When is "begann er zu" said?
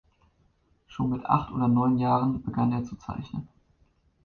2.41-2.95